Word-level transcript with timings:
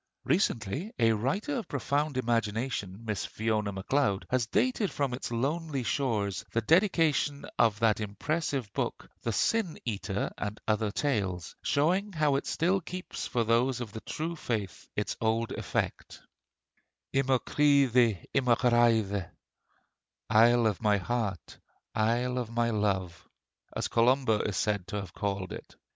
Recently, 0.23 0.91
a 0.97 1.11
writer 1.11 1.57
of 1.57 1.67
profound 1.67 2.17
imagination, 2.17 3.05
Miss 3.05 3.23
Fiona 3.23 3.71
Macleod, 3.71 4.25
has 4.31 4.47
dated 4.47 4.89
from 4.91 5.13
its 5.13 5.29
lonely 5.29 5.83
shores 5.83 6.43
the 6.53 6.61
dedication 6.61 7.45
of 7.59 7.77
that 7.81 7.99
impressive 7.99 8.73
book 8.73 9.07
'The 9.21 9.31
Sin 9.33 9.77
Eater, 9.85 10.31
and 10.39 10.59
Other 10.67 10.89
Tales,' 10.89 11.55
showing 11.61 12.13
how 12.13 12.35
it 12.35 12.47
still 12.47 12.81
keeps 12.81 13.27
for 13.27 13.43
those 13.43 13.79
of 13.79 13.91
the 13.93 14.01
true 14.01 14.35
faith 14.35 14.87
its 14.95 15.15
old 15.21 15.51
effect: 15.51 16.19
"I 17.15 17.21
mo 17.21 17.37
cridhe, 17.37 18.25
i 18.35 18.39
mo 18.39 18.55
ghraidh," 18.55 19.29
(Isle 20.31 20.65
of 20.65 20.81
my 20.81 20.97
heart, 20.97 21.59
isle 21.93 22.39
of 22.39 22.49
my 22.49 22.71
love,) 22.71 23.29
as 23.75 23.87
Columba 23.87 24.39
is 24.47 24.57
said 24.57 24.87
to 24.87 24.95
have 24.95 25.13
called 25.13 25.53
it. 25.53 25.75